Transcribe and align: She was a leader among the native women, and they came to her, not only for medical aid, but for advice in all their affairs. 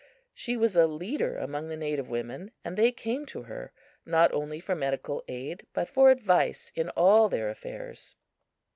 She 0.33 0.57
was 0.57 0.75
a 0.75 0.87
leader 0.87 1.37
among 1.37 1.69
the 1.69 1.77
native 1.77 2.09
women, 2.09 2.49
and 2.65 2.75
they 2.75 2.91
came 2.91 3.23
to 3.27 3.43
her, 3.43 3.71
not 4.03 4.33
only 4.33 4.59
for 4.59 4.73
medical 4.73 5.23
aid, 5.27 5.67
but 5.73 5.87
for 5.87 6.09
advice 6.09 6.71
in 6.75 6.89
all 6.97 7.29
their 7.29 7.51
affairs. 7.51 8.15